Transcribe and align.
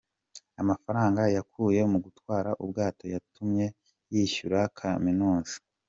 Amafaranga 0.61 1.21
yakuye 1.35 1.81
mu 1.91 1.97
gutwara 2.05 2.49
ubwato 2.63 3.03
yatumye 3.13 3.65
yiyishyurira 4.11 4.63
Kaminuza. 4.77 5.55